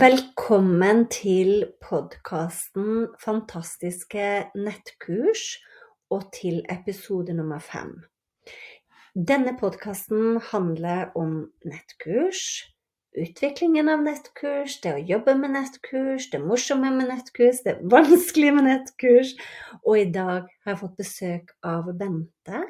Velkommen 0.00 1.02
til 1.12 1.66
podkasten 1.84 3.10
Fantastiske 3.20 4.26
nettkurs 4.56 5.42
og 6.08 6.30
til 6.32 6.62
episode 6.72 7.34
nummer 7.36 7.58
fem. 7.60 7.90
Denne 9.12 9.52
podkasten 9.60 10.38
handler 10.46 11.10
om 11.12 11.34
nettkurs, 11.68 12.40
utviklingen 13.20 13.90
av 13.92 14.00
nettkurs, 14.06 14.78
det 14.80 14.94
å 14.94 15.02
jobbe 15.10 15.34
med 15.42 15.52
nettkurs, 15.58 16.30
det 16.32 16.40
morsomme 16.40 16.88
med 16.94 17.10
nettkurs, 17.10 17.60
det 17.66 17.74
vanskelige 17.92 18.54
med 18.56 18.64
nettkurs. 18.70 19.34
Og 19.84 19.98
i 20.00 20.06
dag 20.14 20.46
har 20.48 20.72
jeg 20.72 20.80
fått 20.86 20.94
besøk 21.02 21.52
av 21.60 21.90
Bente, 22.00 22.62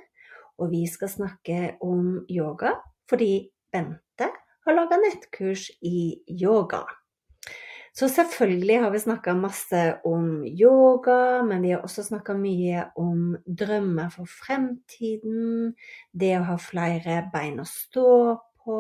og 0.58 0.74
vi 0.74 0.82
skal 0.90 1.12
snakke 1.12 1.60
om 1.86 2.24
yoga 2.26 2.80
fordi 3.06 3.46
Bente 3.70 4.32
har 4.66 4.74
laga 4.74 4.98
nettkurs 4.98 5.68
i 5.86 6.18
yoga. 6.26 6.82
Så 7.92 8.08
selvfølgelig 8.08 8.78
har 8.80 8.90
vi 8.90 9.00
snakka 9.02 9.34
masse 9.36 9.80
om 10.08 10.44
yoga, 10.48 11.42
men 11.44 11.60
vi 11.62 11.74
har 11.74 11.82
også 11.84 12.06
snakka 12.06 12.32
mye 12.38 12.86
om 12.96 13.34
drømmer 13.44 14.08
for 14.14 14.28
fremtiden, 14.28 15.74
det 16.16 16.32
å 16.38 16.46
ha 16.48 16.56
flere 16.56 17.18
bein 17.34 17.60
å 17.60 17.68
stå 17.68 18.14
på. 18.64 18.78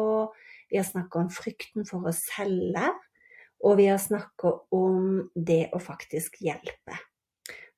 Vi 0.72 0.80
har 0.80 0.88
snakka 0.88 1.26
om 1.26 1.32
frykten 1.32 1.84
for 1.88 2.08
å 2.08 2.14
selge, 2.16 2.88
og 3.60 3.76
vi 3.82 3.90
har 3.92 4.00
snakka 4.00 4.54
om 4.72 5.26
det 5.36 5.66
å 5.76 5.82
faktisk 5.82 6.40
hjelpe. 6.40 6.96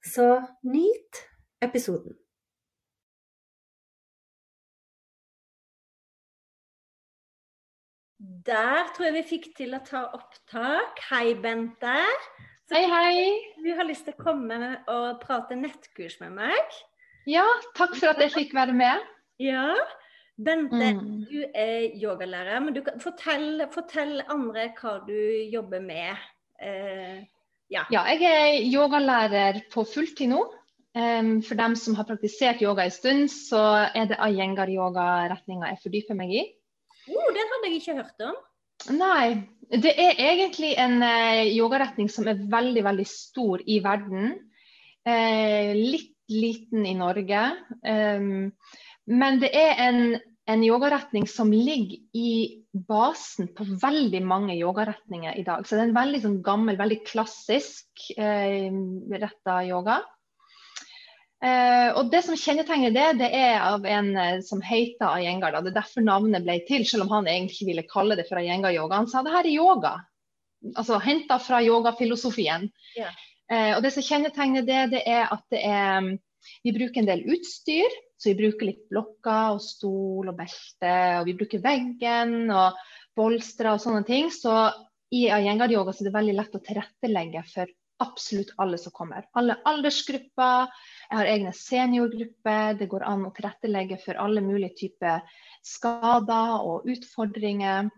Så 0.06 0.36
nyt 0.62 1.24
episoden. 1.64 2.14
Der 8.44 8.88
tror 8.94 9.08
jeg 9.08 9.16
vi 9.18 9.22
fikk 9.34 9.50
til 9.58 9.74
å 9.76 9.82
ta 9.84 10.06
opptak. 10.16 11.00
Hei, 11.10 11.34
Bente. 11.40 11.96
Så 12.68 12.78
hei, 12.78 12.86
hei. 12.88 13.24
Du 13.60 13.68
har 13.76 13.84
lyst 13.88 14.06
til 14.08 14.16
å 14.16 14.22
komme 14.22 14.58
og 14.88 15.20
prate 15.20 15.56
nettkurs 15.58 16.16
med 16.22 16.38
meg? 16.38 16.78
Ja, 17.28 17.44
takk 17.76 17.96
for 17.98 18.12
at 18.12 18.22
jeg 18.22 18.32
fikk 18.32 18.56
være 18.56 18.76
med. 18.76 19.04
Ja. 19.42 19.74
Bente, 20.34 20.88
mm. 20.96 21.04
du 21.28 21.44
er 21.54 21.92
yogalærer, 22.00 22.58
men 22.64 22.74
du 22.74 22.80
kan 22.86 22.98
fortell, 23.02 23.62
fortell 23.74 24.18
andre 24.32 24.70
hva 24.80 24.96
du 25.06 25.14
jobber 25.52 25.84
med. 25.84 26.24
Eh, 26.58 27.20
ja. 27.70 27.84
ja. 27.92 28.02
jeg 28.14 28.24
er 28.26 28.58
yogalærer 28.72 29.62
på 29.72 29.84
fulltid 29.88 30.32
nå. 30.32 30.42
Um, 30.94 31.40
for 31.42 31.58
dem 31.58 31.74
som 31.74 31.96
har 31.98 32.06
praktisert 32.06 32.60
yoga 32.62 32.84
en 32.86 32.92
stund, 32.94 33.24
så 33.30 33.62
er 33.90 34.04
det 34.10 34.20
Ayengar-yoga-retninga 34.22 35.72
jeg 35.72 35.82
fordyper 35.82 36.18
meg 36.18 36.34
i. 36.38 36.44
Oh, 37.10 37.28
den 37.36 37.52
hadde 37.52 37.70
jeg 37.70 37.82
ikke 37.82 37.98
hørt 38.00 38.24
om. 38.30 38.40
Nei. 38.94 39.26
Det 39.64 39.94
er 39.96 40.18
egentlig 40.20 40.74
en 40.78 40.98
eh, 41.02 41.46
yogaretning 41.56 42.10
som 42.12 42.28
er 42.28 42.42
veldig, 42.52 42.82
veldig 42.84 43.06
stor 43.08 43.62
i 43.64 43.78
verden. 43.84 44.34
Eh, 45.08 45.72
litt 45.76 46.12
liten 46.28 46.86
i 46.86 46.94
Norge. 46.96 47.42
Um, 47.82 48.52
men 49.04 49.40
det 49.42 49.50
er 49.56 49.80
en, 49.84 50.16
en 50.48 50.64
yogaretning 50.64 51.26
som 51.28 51.52
ligger 51.52 52.00
i 52.16 52.30
basen 52.72 53.50
på 53.54 53.66
veldig 53.82 54.22
mange 54.24 54.56
yogaretninger 54.56 55.36
i 55.38 55.44
dag. 55.46 55.66
Så 55.66 55.76
det 55.76 55.84
er 55.84 55.90
en 55.90 55.98
veldig 55.98 56.22
sånn, 56.24 56.40
gammel, 56.46 56.78
veldig 56.80 57.02
klassisk 57.06 58.08
eh, 58.16 58.70
retta 59.20 59.60
yoga. 59.68 60.00
Uh, 61.44 61.90
og 61.98 62.08
Det 62.12 62.22
som 62.24 62.38
kjennetegner 62.40 62.94
det, 62.94 63.08
det 63.20 63.28
er 63.36 63.58
av 63.60 63.84
en 63.84 64.06
uh, 64.16 64.40
som 64.46 64.62
heter 64.64 65.10
Ayengar. 65.10 65.52
Da. 65.52 65.60
Det 65.60 65.74
er 65.74 65.80
derfor 65.82 66.06
navnet 66.06 66.46
ble 66.46 66.56
til, 66.68 66.86
selv 66.88 67.04
om 67.04 67.12
han 67.18 67.28
egentlig 67.28 67.58
ikke 67.58 67.70
ville 67.72 67.86
kalle 67.90 68.16
det 68.16 68.24
for 68.30 68.40
Ayengar-yoga. 68.40 69.02
Han 69.02 69.10
sa 69.10 69.20
det 69.26 69.34
her 69.34 69.44
er 69.44 69.52
yoga, 69.52 69.92
altså 70.72 71.00
henta 71.04 71.36
fra 71.42 71.60
yogafilosofien. 71.64 72.70
Yeah. 72.96 73.12
Eh, 73.52 73.74
og 73.76 73.82
Det 73.84 73.92
som 73.92 74.06
kjennetegner 74.06 74.64
det, 74.64 74.80
det 74.94 75.02
er 75.04 75.28
at 75.34 75.44
det 75.52 75.60
er, 75.68 76.08
vi 76.64 76.72
bruker 76.76 77.02
en 77.02 77.12
del 77.12 77.26
utstyr. 77.36 78.00
Så 78.16 78.30
vi 78.30 78.38
bruker 78.38 78.70
litt 78.70 78.84
blokker 78.88 79.56
og 79.56 79.60
stol 79.60 80.30
og 80.30 80.36
belte, 80.38 80.92
og 81.18 81.26
vi 81.28 81.34
bruker 81.36 81.60
veggen 81.60 82.46
og 82.48 82.78
bolstre 83.18 83.74
og 83.74 83.82
sånne 83.82 84.04
ting. 84.08 84.30
Så 84.32 84.54
i 85.12 85.26
Ayengar-yoga 85.34 85.92
er 85.92 86.08
det 86.08 86.14
veldig 86.14 86.36
lett 86.38 86.56
å 86.56 86.62
tilrettelegge 86.64 87.42
for 87.50 87.68
absolutt 88.02 88.54
alle 88.58 88.78
som 88.78 88.92
kommer. 88.92 89.26
Alle 89.38 89.56
aldersgrupper 89.64 90.70
jeg 91.10 91.18
har 91.18 91.30
egne 91.30 91.52
seniorgrupper. 91.56 92.78
Det 92.78 92.88
går 92.90 93.04
an 93.06 93.26
å 93.28 93.34
tilrettelegge 93.36 94.00
for 94.02 94.18
alle 94.20 94.42
mulige 94.44 94.74
typer 94.84 95.22
skader 95.64 96.56
og 96.64 96.88
utfordringer. 96.90 97.90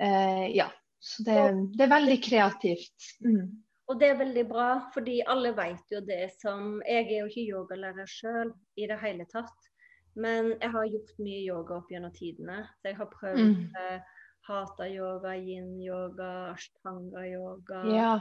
Eh, 0.00 0.48
ja, 0.56 0.66
så 0.98 1.22
det, 1.22 1.38
det, 1.76 1.86
er 1.86 1.94
veldig 1.94 2.18
kreativt. 2.24 3.12
Mm. 3.24 3.62
Og 3.86 4.00
det 4.00 4.10
er 4.10 4.18
veldig 4.18 4.44
bra, 4.50 4.68
fordi 4.94 5.20
alle 5.30 5.52
vet 5.54 5.94
jo 5.94 6.00
det 6.02 6.24
som 6.40 6.80
Jeg 6.82 7.06
er 7.06 7.20
jo 7.20 7.28
ikke 7.30 7.46
yogalærer 7.52 8.08
sjøl 8.10 8.50
i 8.76 8.88
det 8.90 8.98
hele 9.02 9.28
tatt. 9.30 9.70
Men 10.16 10.54
jeg 10.56 10.72
har 10.72 10.88
gjort 10.88 11.18
mye 11.20 11.40
yoga 11.44 11.76
opp 11.76 11.90
gjennom 11.92 12.12
tidene. 12.16 12.62
Så 12.80 12.90
jeg 12.90 12.98
har 12.98 13.10
prøvd 13.12 13.42
mm. 13.44 13.64
eh, 13.82 14.22
hatha-yoga, 14.48 15.36
yin-yoga, 15.36 16.32
ashtanga-yoga. 16.54 17.82
Ja. 17.92 18.12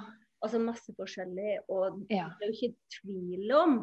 Altså 0.45 0.61
masse 0.61 0.93
forskjellig. 0.97 1.59
Og 1.73 2.01
ja. 2.13 2.29
det 2.37 2.45
er 2.45 2.51
jo 2.51 2.57
ikke 2.57 2.89
tvil 2.99 3.53
om 3.57 3.77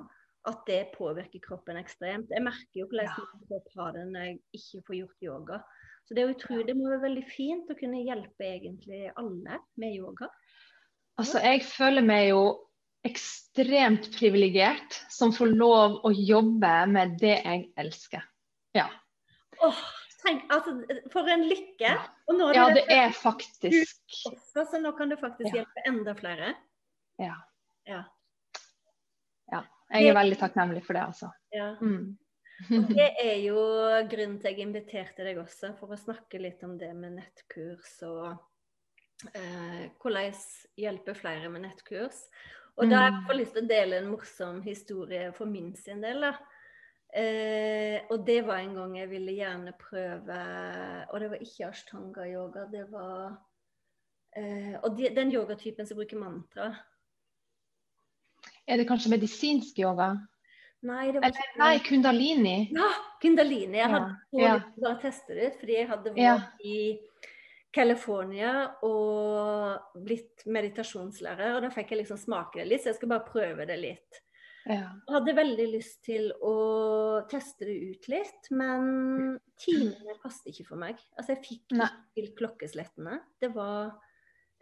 at 0.51 0.65
det 0.67 0.81
påvirker 0.97 1.43
kroppen 1.43 1.79
ekstremt. 1.79 2.33
Jeg 2.35 2.43
merker 2.43 2.83
jo 2.83 2.89
hvordan 2.91 3.11
ja. 3.11 3.27
kropp 3.47 3.79
har 3.79 3.95
det 3.97 4.09
når 4.11 4.29
jeg 4.29 4.39
ikke 4.59 4.85
får 4.89 4.99
gjort 4.99 5.27
yoga. 5.29 5.63
Så 6.03 6.17
det 6.17 6.23
er 6.23 6.35
utrolig, 6.35 6.67
det 6.67 6.75
må 6.79 6.91
være 6.91 7.05
veldig 7.05 7.25
fint 7.31 7.71
å 7.71 7.79
kunne 7.79 8.03
hjelpe 8.03 8.49
egentlig 8.49 9.05
alle 9.15 9.61
med 9.79 9.95
yoga. 9.95 10.29
Altså, 11.21 11.39
jeg 11.45 11.63
føler 11.69 12.03
meg 12.07 12.27
jo 12.33 12.43
ekstremt 13.07 14.09
privilegert 14.15 14.99
som 15.13 15.35
får 15.35 15.55
lov 15.55 16.01
å 16.07 16.13
jobbe 16.15 16.73
med 16.91 17.17
det 17.23 17.37
jeg 17.37 17.65
elsker. 17.79 18.25
Ja. 18.79 18.89
Oh, 19.63 19.79
tenk, 20.23 20.45
altså, 20.53 20.75
for 21.13 21.29
en 21.31 21.45
lykke. 21.51 21.93
Og 22.31 22.43
ja 22.55 22.67
det, 22.73 22.85
det 22.89 22.99
er 22.99 23.15
faktisk 23.17 24.19
også, 24.31 24.67
Så 24.71 24.81
nå 24.83 24.95
kan 24.99 25.13
du 25.13 25.19
faktisk 25.21 25.51
ja. 25.51 25.63
hjelpe 25.63 25.87
enda 25.89 26.15
flere. 26.19 26.55
Ja. 27.21 27.37
ja. 27.89 28.03
ja. 29.53 29.63
Jeg 29.93 30.11
er 30.11 30.19
veldig 30.19 30.39
takknemlig 30.41 30.85
for 30.87 30.99
det, 30.99 31.07
altså. 31.13 31.33
Ja. 31.55 31.75
Mm. 31.81 32.15
Og 32.71 32.95
det 32.99 33.11
er 33.19 33.37
jo 33.43 33.59
grunnen 34.11 34.39
til 34.39 34.53
at 34.53 34.57
jeg 34.57 34.67
inviterte 34.67 35.27
deg 35.27 35.43
også, 35.43 35.75
for 35.81 35.93
å 35.93 36.01
snakke 36.01 36.41
litt 36.43 36.63
om 36.67 36.77
det 36.81 36.93
med 36.97 37.19
nettkurs 37.19 37.99
og 38.07 38.27
eh, 39.35 39.87
hvordan 40.03 40.43
hjelpe 40.79 41.17
flere 41.19 41.51
med 41.53 41.67
nettkurs. 41.67 42.27
Og 42.81 42.89
da 42.89 43.03
har 43.03 43.11
jeg 43.11 43.19
mm. 43.21 43.33
lyst 43.37 43.57
til 43.57 43.67
å 43.67 43.69
dele 43.69 43.99
en 44.01 44.13
morsom 44.15 44.63
historie 44.65 45.27
for 45.37 45.51
min 45.51 45.75
sin 45.77 46.01
del. 46.05 46.25
da. 46.25 46.37
Eh, 47.13 48.01
og 48.09 48.23
det 48.25 48.39
var 48.47 48.63
en 48.63 48.75
gang 48.75 48.95
jeg 48.97 49.09
ville 49.11 49.35
gjerne 49.37 49.75
prøve 49.77 50.37
Og 51.13 51.19
det 51.21 51.27
var 51.29 51.43
ikke 51.45 51.67
ashtanga-yoga, 51.69 52.63
det 52.73 52.87
var 52.89 53.35
eh, 54.33 54.79
Og 54.81 54.97
de, 54.97 55.11
den 55.13 55.33
yogatypen 55.35 55.85
som 55.85 55.99
bruker 56.01 56.17
mantra. 56.17 56.71
Er 58.65 58.81
det 58.81 58.89
kanskje 58.89 59.13
medisinsk 59.13 59.83
yoga? 59.85 60.15
Nei, 60.89 61.13
det 61.13 61.21
var 61.21 61.29
Eller 61.29 61.53
nei, 61.61 61.77
Kundalini. 61.85 62.57
Ja, 62.73 62.89
Kundalini. 63.23 63.79
Jeg 63.79 63.93
hadde 63.93 64.17
Ja, 64.41 64.57
ja. 64.81 64.95
teste 65.05 65.37
det 65.37 65.53
ut, 65.53 65.61
fordi 65.61 65.77
jeg 65.77 65.89
hadde 65.93 66.15
Ja. 66.17 66.35
vært 66.39 66.65
i 66.65 66.99
California 67.73 68.75
og 68.83 70.03
blitt 70.05 70.45
meditasjonslærer, 70.47 71.57
og 71.57 71.63
da 71.63 71.71
fikk 71.71 71.91
jeg 71.93 72.03
liksom 72.03 72.19
smake 72.19 72.61
det 72.61 72.69
litt, 72.69 72.83
så 72.83 72.91
jeg 72.91 72.97
skal 72.97 73.09
bare 73.09 73.29
prøve 73.29 73.67
det 73.67 73.79
litt. 73.79 74.23
Ja. 74.69 74.93
Hadde 75.11 75.35
veldig 75.35 75.67
lyst 75.73 76.05
til 76.07 76.29
å 76.45 76.55
teste 77.31 77.67
det 77.67 77.75
ut 77.93 78.09
litt, 78.13 78.51
men 78.55 79.39
timene 79.59 80.15
passet 80.23 80.53
ikke 80.53 80.69
for 80.69 80.83
meg. 80.83 81.01
Altså, 81.17 81.35
jeg 81.35 81.43
fikk 81.47 81.75
ikke 81.75 81.89
til 82.15 82.29
klokkeslettene. 82.39 83.19
Det 83.43 83.51
var 83.57 83.97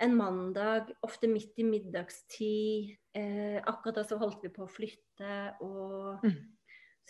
en 0.01 0.15
mandag, 0.17 0.95
ofte 1.05 1.29
midt 1.29 1.59
i 1.61 1.67
middagstid. 1.69 2.95
Eh, 3.13 3.59
akkurat 3.61 4.01
da 4.01 4.05
så 4.09 4.17
holdt 4.23 4.47
vi 4.47 4.53
på 4.55 4.65
å 4.65 4.73
flytte. 4.73 5.35
Og... 5.67 6.25
Mm. 6.25 6.57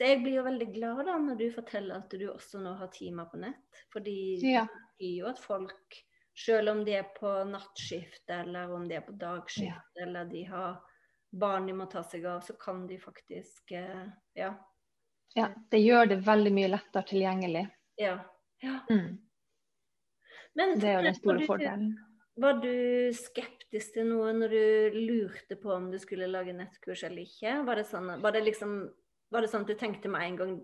Så 0.00 0.06
jeg 0.08 0.22
blir 0.22 0.38
jo 0.38 0.46
veldig 0.46 0.66
glad 0.72 1.00
da 1.10 1.14
når 1.20 1.37
du 1.37 1.46
forteller 1.52 2.00
at 2.00 2.14
du 2.16 2.25
også 2.32 2.58
nå 2.64 2.72
har 2.81 2.88
timer 2.94 3.26
på 3.31 3.38
nett. 3.42 3.82
Fordi 3.92 4.16
Ja. 4.42 4.64
det 4.64 4.81
betyr 4.98 5.16
jo 5.20 5.26
at 5.31 5.38
folk, 5.38 5.98
selv 6.34 6.72
om 6.72 6.84
de 6.87 6.94
er 6.96 7.10
på 7.19 7.31
nattskift, 7.50 8.25
eller 8.32 8.72
om 8.72 8.88
de 8.88 8.96
er 8.96 9.04
på 9.06 9.12
dagskift, 9.20 9.69
Ja. 9.69 10.06
eller 10.06 10.25
de 10.31 10.44
har 10.48 10.81
barn 11.31 11.67
de 11.67 11.77
må 11.77 11.87
ta 11.91 12.03
seg 12.06 12.27
av, 12.27 12.43
så 12.47 12.56
kan 12.59 12.87
de 12.88 12.99
faktisk 12.99 13.73
eh, 13.77 14.06
Ja. 14.35 14.53
ja. 15.35 15.50
Det 15.71 15.81
gjør 15.82 16.12
det 16.15 16.21
veldig 16.27 16.53
mye 16.55 16.71
lettere 16.75 17.06
tilgjengelig. 17.12 17.67
ja. 18.00 18.19
ja. 18.62 18.79
Mm. 18.91 19.19
Men 20.59 20.81
Det 20.81 20.88
er 20.88 20.97
jo 20.99 21.05
den 21.06 21.15
store 21.15 21.47
fordelen. 21.47 21.91
Var 22.41 22.56
du 22.62 22.75
skeptisk 23.15 23.94
til 23.94 24.09
noe 24.09 24.32
når 24.35 24.55
du 24.55 24.97
lurte 24.97 25.56
på 25.61 25.71
om 25.75 25.91
du 25.93 25.99
skulle 26.00 26.27
lage 26.31 26.55
nettkurs 26.56 27.05
eller 27.06 27.23
ikke? 27.23 27.61
Var 27.67 27.81
det 27.81 27.87
sånn, 27.87 28.11
var 28.23 28.35
det 28.35 28.43
liksom, 28.47 28.75
var 29.31 29.44
det 29.44 29.50
sånn 29.53 29.67
at 29.67 29.71
du 29.71 29.79
tenkte 29.79 30.11
med 30.11 30.26
en 30.26 30.38
gang 30.41 30.55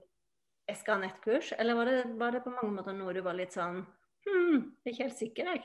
jeg 0.67 0.81
skal 0.81 0.97
ha 0.97 1.05
nettkurs, 1.05 1.53
eller 1.55 1.79
var 1.79 1.91
det, 1.91 1.99
var 2.19 2.35
det 2.35 2.43
på 2.43 2.51
mange 2.51 2.73
måter 2.75 2.97
noe 2.97 3.15
du 3.15 3.21
var 3.23 3.39
litt 3.39 3.55
sånn 3.55 3.85
Hm, 4.27 4.73
jeg 4.83 4.91
er 4.91 4.93
ikke 4.93 5.05
helt 5.05 5.21
sikker, 5.21 5.51
jeg. 5.53 5.61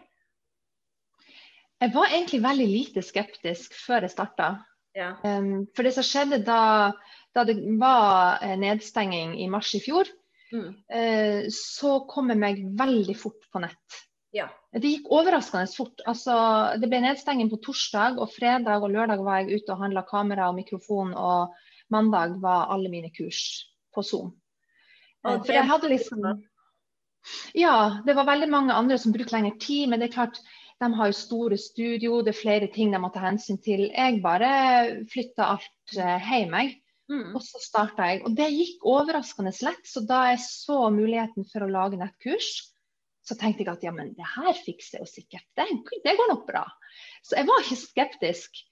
Jeg 1.81 1.93
var 1.95 2.11
egentlig 2.13 2.39
veldig 2.43 2.67
lite 2.69 3.01
skeptisk 3.01 3.73
før 3.73 4.05
jeg 4.05 4.13
starta. 4.13 4.49
Ja. 4.97 5.13
Um, 5.23 5.67
for 5.75 5.87
det 5.87 5.93
som 5.95 6.03
skjedde 6.03 6.41
da, 6.43 6.91
da 7.35 7.43
det 7.47 7.57
var 7.79 8.41
eh, 8.43 8.57
nedstenging 8.59 9.37
i 9.39 9.47
mars 9.51 9.73
i 9.75 9.83
fjor, 9.83 10.09
Mm. 10.51 10.73
uh, 10.91 11.45
så 11.47 12.01
kom 12.11 12.27
jeg 12.27 12.39
meg 12.41 12.57
veldig 12.75 13.13
fort 13.15 13.45
på 13.53 13.61
nett. 13.63 14.01
Ja. 14.35 14.49
Det 14.75 14.89
gikk 14.89 15.05
overraskende 15.07 15.69
fort. 15.71 16.01
Altså, 16.03 16.33
det 16.75 16.89
ble 16.91 16.99
nedstenging 17.05 17.47
på 17.51 17.59
torsdag, 17.63 18.19
og 18.19 18.33
fredag 18.35 18.83
og 18.83 18.91
lørdag 18.91 19.23
var 19.23 19.41
jeg 19.41 19.61
ute 19.61 19.71
og 19.71 19.79
handla 19.79 20.03
kamera 20.09 20.49
og 20.51 20.57
mikrofon, 20.59 21.13
og 21.15 21.55
mandag 21.91 22.35
var 22.43 22.67
alle 22.75 22.91
mine 22.91 23.13
kurs 23.15 23.39
på 23.95 24.03
Zoom. 24.03 24.33
Eh, 25.23 25.37
Og 25.37 25.45
For 25.45 25.53
jeg 25.55 25.67
hadde 25.71 25.87
liksom 25.91 26.27
Ja, 27.55 28.01
det 28.05 28.15
var 28.15 28.25
veldig 28.25 28.49
mange 28.49 28.73
andre 28.73 28.97
som 28.97 29.13
brukte 29.13 29.35
lengre 29.35 29.57
tid, 29.59 29.87
men 29.87 29.99
det 30.01 30.09
er 30.09 30.15
klart, 30.15 30.39
de 30.81 30.89
har 30.97 31.11
jo 31.11 31.17
store 31.17 31.57
studio, 31.61 32.21
det 32.25 32.33
er 32.33 32.39
flere 32.39 32.69
ting 32.73 32.93
de 32.93 32.99
må 33.01 33.11
ta 33.13 33.21
hensyn 33.23 33.59
til. 33.61 33.87
Jeg 33.93 34.21
bare 34.23 34.51
flytta 35.11 35.51
alt 35.53 35.97
eh, 35.97 36.31
hjem, 36.31 36.55
jeg. 36.57 36.73
Mm. 37.11 37.35
Og 37.35 37.43
så 37.43 37.59
starta 37.61 38.07
jeg. 38.09 38.23
Og 38.25 38.35
det 38.37 38.49
gikk 38.55 38.85
overraskende 38.87 39.53
lett. 39.65 39.83
Så 39.87 40.03
da 40.07 40.23
jeg 40.31 40.41
så 40.45 40.85
muligheten 40.93 41.45
for 41.51 41.65
å 41.65 41.71
lage 41.71 41.99
nettkurs, 41.99 42.49
så 43.21 43.37
tenkte 43.37 43.61
jeg 43.61 43.69
at 43.69 43.83
ja, 43.85 43.91
men 43.93 44.13
det 44.17 44.25
her 44.25 44.53
fikser 44.57 44.97
jeg 44.97 45.05
jo 45.05 45.11
sikkert. 45.11 45.45
Det, 45.57 45.67
det 46.05 46.15
går 46.17 46.31
nok 46.31 46.47
bra. 46.47 46.63
Så 47.21 47.37
jeg 47.37 47.47
var 47.49 47.61
ikke 47.61 47.79
skeptisk. 47.83 48.63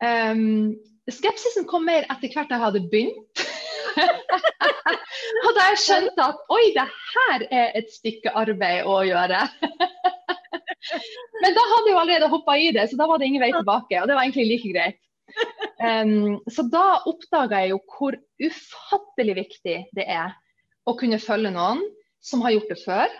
Um, 0.00 0.78
skepsisen 1.10 1.68
kom 1.68 1.84
mer 1.88 2.08
etter 2.08 2.32
hvert 2.32 2.54
jeg 2.54 2.62
hadde 2.62 2.86
begynt. 2.88 3.44
og 5.44 5.50
da 5.58 5.68
jeg 5.72 5.82
skjønte 5.84 6.30
at 6.30 6.54
oi, 6.54 6.64
det 6.78 6.86
her 6.86 7.44
er 7.50 7.76
et 7.82 7.92
stykke 7.92 8.32
arbeid 8.38 8.88
å 8.88 9.02
gjøre. 9.10 9.44
Men 11.42 11.54
da 11.56 11.66
hadde 11.72 11.90
jeg 11.90 11.94
jo 11.94 12.00
allerede 12.00 12.30
hoppa 12.32 12.56
i 12.58 12.72
det, 12.74 12.88
så 12.90 12.98
da 12.98 13.06
var 13.10 13.20
det 13.20 13.28
ingen 13.28 13.42
vei 13.44 13.52
tilbake. 13.54 14.00
Og 14.00 14.08
det 14.08 14.16
var 14.16 14.24
egentlig 14.24 14.48
like 14.48 14.72
greit. 14.72 15.00
Um, 15.78 16.38
så 16.50 16.64
da 16.72 17.02
oppdaga 17.06 17.60
jeg 17.62 17.74
jo 17.74 17.80
hvor 17.92 18.16
ufattelig 18.42 19.34
viktig 19.42 19.78
det 19.94 20.06
er 20.08 20.32
å 20.88 20.94
kunne 20.98 21.20
følge 21.22 21.52
noen 21.54 21.82
som 22.24 22.42
har 22.44 22.56
gjort 22.56 22.72
det 22.72 22.80
før. 22.82 23.16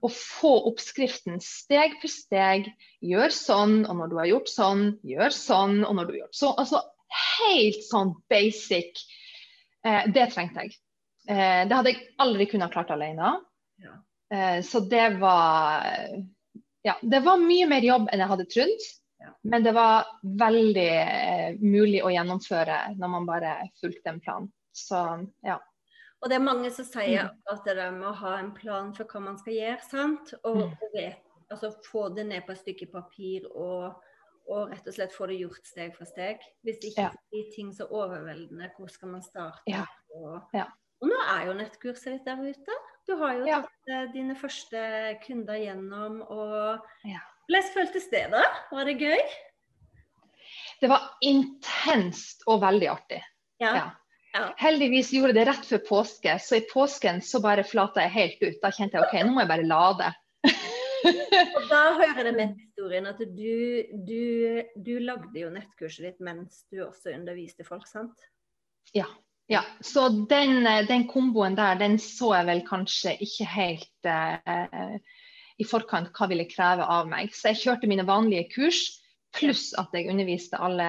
Og 0.00 0.10
få 0.10 0.54
oppskriften 0.70 1.42
steg 1.44 1.98
for 2.00 2.10
steg. 2.10 2.70
Gjør 3.04 3.34
sånn, 3.34 3.82
og 3.84 3.98
når 4.00 4.10
du 4.10 4.16
har 4.22 4.30
gjort 4.30 4.50
sånn, 4.50 4.86
gjør 5.04 5.34
sånn, 5.36 5.82
og 5.84 5.98
når 5.98 6.08
du 6.08 6.14
har 6.14 6.20
gjort 6.24 6.38
sånn. 6.40 6.56
Altså 6.62 6.80
helt 7.38 7.84
sånn 7.86 8.14
basic. 8.32 9.04
Eh, 9.84 10.08
det 10.14 10.30
trengte 10.32 10.64
jeg. 10.64 10.78
Eh, 11.28 11.62
det 11.68 11.76
hadde 11.76 11.92
jeg 11.92 12.06
aldri 12.24 12.48
kunnet 12.50 12.72
klart 12.72 12.92
alene. 12.94 13.36
Ja. 13.84 13.98
Eh, 14.32 14.58
så 14.66 14.82
det 14.88 15.06
var 15.20 15.84
Ja, 16.84 16.94
det 17.02 17.22
var 17.24 17.38
mye 17.40 17.66
mer 17.70 17.80
jobb 17.86 18.08
enn 18.12 18.20
jeg 18.20 18.28
hadde 18.28 18.44
trodd. 18.52 18.82
Ja. 19.24 19.30
Men 19.42 19.62
det 19.64 19.72
var 19.72 20.04
veldig 20.22 20.88
eh, 21.00 21.54
mulig 21.62 22.02
å 22.04 22.10
gjennomføre 22.12 22.80
når 22.98 23.08
man 23.08 23.26
bare 23.28 23.54
fulgte 23.80 24.10
en 24.12 24.20
plan. 24.20 24.50
Så 24.76 24.98
ja. 25.46 25.58
Og 26.20 26.28
det 26.28 26.36
er 26.38 26.44
mange 26.44 26.70
som 26.72 26.84
sier 26.88 27.24
Mm. 27.24 27.38
at 27.52 27.64
det 27.64 27.78
er 27.78 27.90
med 27.92 28.08
å 28.08 28.14
ha 28.16 28.38
en 28.38 28.52
plan 28.56 28.92
for 28.94 29.04
hva 29.04 29.20
man 29.20 29.38
skal 29.38 29.52
gjøre, 29.54 29.80
sant. 29.90 30.34
Og, 30.44 30.56
Mm. 30.56 30.72
og 30.72 30.88
vet, 30.94 31.22
altså 31.50 31.72
få 31.90 32.08
det 32.14 32.26
ned 32.26 32.44
på 32.46 32.52
et 32.52 32.58
stykke 32.62 32.90
papir 32.92 33.46
og, 33.54 33.94
og 34.48 34.70
rett 34.70 34.86
og 34.88 34.94
slett 34.94 35.12
få 35.12 35.26
det 35.28 35.40
gjort 35.40 35.64
steg 35.64 35.94
for 35.96 36.04
steg. 36.04 36.38
Hvis 36.64 36.80
det 36.80 36.92
ikke 36.92 37.02
Ja. 37.08 37.10
blir 37.32 37.50
ting 37.54 37.72
så 37.72 37.88
overveldende, 37.90 38.70
hvor 38.76 38.88
skal 38.90 39.08
man 39.08 39.22
starte? 39.22 39.60
Ja. 39.66 39.84
Og, 40.14 40.42
Ja. 40.54 40.64
og 41.00 41.08
nå 41.08 41.16
er 41.38 41.46
jo 41.46 41.52
nettkurset 41.54 42.12
ditt 42.12 42.24
der 42.24 42.36
ute. 42.36 42.72
Du 43.06 43.14
har 43.20 43.34
jo 43.38 43.46
Ja. 43.46 43.60
tatt 43.62 43.90
eh, 43.92 44.06
dine 44.14 44.34
første 44.38 45.18
kunder 45.26 45.58
gjennom. 45.60 46.22
og 46.22 46.80
Ja. 47.04 47.20
Hvordan 47.48 47.72
føltes 47.74 48.06
det 48.10 48.30
da? 48.32 48.42
Var 48.72 48.84
det 48.88 48.98
gøy? 48.98 49.20
Det 50.80 50.88
var 50.88 51.10
intenst 51.22 52.42
og 52.46 52.60
veldig 52.62 52.88
artig. 52.88 53.20
Ja. 53.60 53.74
Ja. 53.74 53.90
Ja. 54.34 54.48
Heldigvis 54.58 55.12
gjorde 55.14 55.34
det 55.36 55.44
rett 55.46 55.64
før 55.68 55.82
påske, 55.86 56.32
så 56.42 56.56
i 56.58 56.64
påsken 56.72 57.20
så 57.22 57.38
bare 57.44 57.62
flata 57.62 58.00
jeg 58.02 58.10
helt 58.10 58.42
ut. 58.42 58.56
Da 58.64 58.70
kjente 58.74 58.98
jeg 58.98 59.04
OK, 59.06 59.12
nå 59.22 59.30
må 59.36 59.44
jeg 59.44 59.48
bare 59.52 59.68
lade. 59.68 60.08
Og 61.04 61.68
da 61.70 61.82
hører 62.00 62.24
det 62.24 62.32
med 62.34 62.56
historien 62.58 63.06
at 63.06 63.18
du, 63.18 63.84
du, 64.08 64.62
du 64.74 64.92
lagde 65.04 65.38
jo 65.38 65.52
nettkurset 65.54 66.08
ditt 66.08 66.20
mens 66.24 66.64
du 66.72 66.80
også 66.82 67.12
underviste 67.14 67.64
folk, 67.68 67.86
sant? 67.86 68.16
Ja. 68.96 69.06
Ja. 69.52 69.62
Så 69.80 70.08
den, 70.30 70.66
eh, 70.66 70.86
den 70.88 71.06
komboen 71.08 71.56
der, 71.58 71.78
den 71.80 71.98
så 71.98 72.34
jeg 72.38 72.48
vel 72.48 72.62
kanskje 72.68 73.16
ikke 73.24 73.48
helt 73.54 74.08
eh, 74.08 74.96
i 75.60 75.66
forkant 75.68 76.12
hva 76.16 76.28
ville 76.30 76.48
kreve 76.50 76.86
av 76.90 77.08
meg. 77.10 77.34
Så 77.34 77.52
jeg 77.52 77.62
kjørte 77.62 77.90
mine 77.90 78.06
vanlige 78.08 78.48
kurs, 78.54 78.84
pluss 79.34 79.72
at 79.78 79.92
jeg 79.94 80.08
underviste 80.12 80.60
alle 80.62 80.88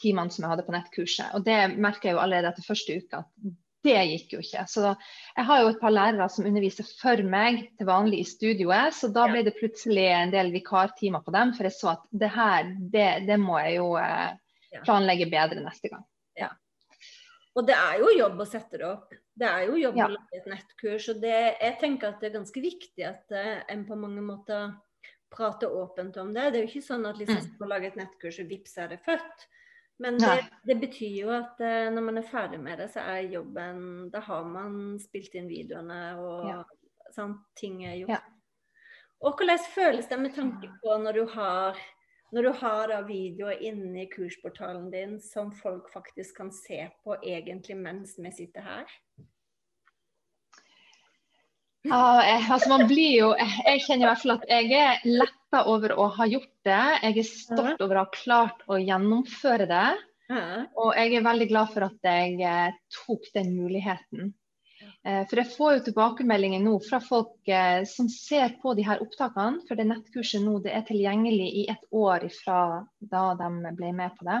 timene 0.00 0.32
som 0.32 0.44
jeg 0.44 0.52
hadde 0.52 0.66
på 0.66 0.74
nettkurset. 0.74 1.30
Og 1.36 1.44
det 1.46 1.76
merker 1.76 2.10
jeg 2.10 2.16
jo 2.16 2.24
allerede 2.24 2.52
etter 2.52 2.66
første 2.66 2.98
uke 2.98 3.22
at 3.22 3.54
det 3.86 4.00
gikk 4.10 4.32
jo 4.34 4.40
ikke. 4.42 4.64
Så 4.66 4.82
jeg 4.88 5.46
har 5.46 5.60
jo 5.62 5.68
et 5.70 5.80
par 5.80 5.94
lærere 5.94 6.26
som 6.32 6.48
underviser 6.48 6.88
for 6.98 7.22
meg 7.22 7.68
til 7.78 7.86
vanlig 7.86 8.22
i 8.22 8.26
studioet, 8.26 8.96
så 8.96 9.12
da 9.14 9.28
ble 9.30 9.44
det 9.46 9.54
plutselig 9.60 10.08
en 10.10 10.34
del 10.34 10.50
vikartimer 10.54 11.22
på 11.22 11.34
dem, 11.36 11.54
for 11.54 11.68
jeg 11.68 11.76
så 11.76 11.92
at 11.94 12.02
det 12.10 12.32
her, 12.34 12.72
det, 12.92 13.08
det 13.28 13.38
må 13.38 13.60
jeg 13.62 13.78
jo 13.78 13.92
eh, 14.00 14.34
planlegge 14.82 15.30
bedre 15.30 15.62
neste 15.62 15.92
gang. 15.92 16.02
Og 17.56 17.66
det 17.66 17.74
er 17.74 17.98
jo 18.02 18.10
jobb 18.18 18.40
å 18.42 18.46
sette 18.48 18.78
det 18.78 18.84
opp. 18.86 19.14
Det 19.36 19.46
er 19.48 19.66
jo 19.70 19.76
jobb 19.80 19.96
Ja. 19.96 20.06
å 20.06 20.12
lage 20.12 20.36
et 20.40 20.46
nettkurs. 20.50 21.08
Og 21.14 21.20
det, 21.22 21.56
jeg 21.60 21.78
tenker 21.80 22.08
at 22.08 22.20
det 22.20 22.28
er 22.30 22.38
ganske 22.38 22.60
viktig 22.60 23.04
at 23.08 23.32
eh, 23.32 23.62
en 23.72 23.86
på 23.88 23.96
mange 23.96 24.20
måter 24.24 24.74
prater 25.32 25.72
åpent 25.72 26.16
om 26.20 26.32
det. 26.34 26.50
Det 26.52 26.58
er 26.60 26.66
jo 26.66 26.70
ikke 26.70 26.86
sånn 26.92 27.06
at 27.08 27.16
liksom 27.18 27.36
Mm. 27.40 27.54
skal 27.56 27.68
lage 27.68 27.86
et 27.86 27.96
nettkurs, 27.96 28.38
og 28.40 28.48
vips 28.48 28.76
er 28.78 28.88
det 28.88 29.00
født. 29.04 29.46
Men 29.98 30.18
det, 30.18 30.44
det 30.66 30.76
betyr 30.80 31.14
jo 31.22 31.30
at 31.32 31.60
eh, 31.64 31.88
når 31.90 32.02
man 32.04 32.18
er 32.18 32.28
ferdig 32.28 32.60
med 32.60 32.78
det, 32.78 32.90
så 32.92 33.00
er 33.00 33.30
jobben 33.32 34.10
Da 34.12 34.20
har 34.20 34.44
man 34.44 34.98
spilt 35.00 35.34
inn 35.34 35.48
videoene, 35.48 36.18
og 36.20 36.48
Ja. 36.48 36.64
sånn, 37.16 37.38
ting 37.56 37.84
er 37.86 37.96
gjort. 37.96 38.10
Ja. 38.10 38.20
Og 39.22 39.38
hvordan 39.38 39.58
føles 39.72 40.08
det 40.08 40.18
med 40.20 40.34
tanke 40.34 40.68
på 40.82 40.98
når 41.00 41.14
du 41.14 41.26
har 41.32 41.74
når 42.34 42.42
du 42.42 42.52
har 42.60 42.90
da 42.90 43.00
videoer 43.06 43.62
inne 43.62 44.02
i 44.02 44.10
kursportalen 44.10 44.90
din 44.90 45.16
som 45.22 45.52
folk 45.54 45.88
faktisk 45.92 46.40
kan 46.40 46.52
se 46.54 46.82
på 47.04 47.16
egentlig 47.22 47.78
mens 47.78 48.16
vi 48.18 48.32
sitter 48.34 48.66
her? 48.66 48.96
Ja, 51.86 52.18
jeg, 52.26 52.42
altså 52.50 52.70
man 52.72 52.86
blir 52.90 53.12
jo, 53.14 53.28
jeg, 53.38 53.52
jeg 53.68 53.82
kjenner 53.84 54.06
i 54.06 54.10
hvert 54.10 54.22
fall 54.24 54.34
at 54.34 54.48
jeg 54.50 54.72
er 54.74 55.04
letta 55.06 55.62
over 55.70 55.94
å 55.94 56.08
ha 56.16 56.26
gjort 56.26 56.50
det. 56.66 56.82
Jeg 57.04 57.20
er 57.22 57.28
stolt 57.28 57.84
over 57.84 58.00
å 58.00 58.02
ha 58.02 58.14
klart 58.16 58.64
å 58.66 58.80
gjennomføre 58.82 59.68
det. 59.70 59.86
Og 60.74 60.90
jeg 60.98 61.14
er 61.14 61.26
veldig 61.26 61.46
glad 61.52 61.70
for 61.70 61.86
at 61.86 62.08
jeg 62.10 62.40
eh, 62.42 62.74
tok 62.96 63.28
den 63.36 63.52
muligheten. 63.54 64.32
Eh, 65.06 65.22
for 65.30 65.38
jeg 65.38 65.52
får 65.54 65.72
jo 65.76 65.82
tilbakemeldinger 65.86 66.62
nå 66.64 66.74
fra 66.82 66.98
folk 67.02 67.46
eh, 67.46 67.84
som 67.86 68.08
ser 68.10 68.56
på 68.62 68.74
de 68.74 68.86
her 68.86 69.02
opptakene. 69.04 69.62
For 69.68 69.78
det 69.78 69.86
nettkurset 69.86 70.42
nå 70.42 70.58
det 70.64 70.74
er 70.74 70.86
tilgjengelig 70.88 71.48
i 71.62 71.66
et 71.70 71.84
år 71.94 72.26
fra 72.40 72.60
da 72.98 73.26
de 73.38 73.74
ble 73.78 73.92
med 73.94 74.16
på 74.18 74.26
det. 74.26 74.40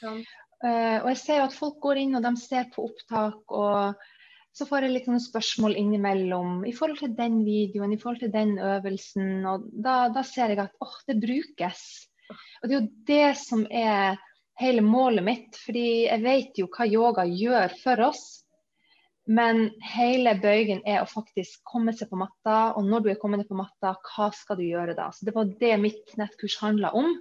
Sånn. 0.00 0.24
Eh, 0.62 0.98
og 1.00 1.08
jeg 1.14 1.20
ser 1.22 1.40
jo 1.40 1.46
at 1.48 1.56
folk 1.56 1.78
går 1.82 2.02
inn 2.02 2.18
og 2.18 2.26
de 2.26 2.34
ser 2.38 2.68
på 2.74 2.84
opptak, 2.90 3.40
og 3.50 4.04
så 4.52 4.66
får 4.68 4.84
jeg 4.84 4.92
litt 4.92 5.08
sånne 5.08 5.24
spørsmål 5.24 5.78
innimellom 5.80 6.60
i 6.68 6.74
forhold 6.76 7.00
til 7.00 7.14
den 7.16 7.40
videoen, 7.46 7.94
i 7.94 7.98
forhold 7.98 8.20
til 8.20 8.34
den 8.34 8.58
øvelsen. 8.60 9.46
Og 9.48 9.64
da, 9.72 9.96
da 10.12 10.22
ser 10.28 10.52
jeg 10.52 10.60
at 10.60 10.76
åh, 10.84 10.98
det 11.08 11.16
brukes. 11.24 11.80
Og 12.60 12.68
det 12.68 12.76
er 12.76 12.78
jo 12.78 12.90
det 13.08 13.30
som 13.40 13.64
er 13.72 14.20
hele 14.60 14.84
målet 14.84 15.24
mitt, 15.24 15.56
fordi 15.64 16.04
jeg 16.04 16.22
vet 16.22 16.60
jo 16.60 16.68
hva 16.68 16.86
yoga 16.86 17.24
gjør 17.26 17.80
for 17.80 18.04
oss. 18.10 18.26
Men 19.30 19.68
hele 19.86 20.34
bøygen 20.42 20.80
er 20.88 21.02
å 21.02 21.10
faktisk 21.10 21.60
komme 21.68 21.94
seg 21.94 22.10
på 22.10 22.18
matta, 22.18 22.72
og 22.74 22.88
når 22.88 23.04
du 23.04 23.10
er 23.12 23.20
kommet 23.22 23.46
på 23.46 23.58
matta, 23.58 23.94
hva 24.08 24.30
skal 24.34 24.58
du 24.58 24.64
gjøre 24.66 24.96
da? 24.98 25.10
Så 25.14 25.28
Det 25.28 25.34
var 25.36 25.52
det 25.60 25.76
mitt 25.78 26.16
nettkurs 26.18 26.58
handla 26.62 26.90
om. 26.98 27.12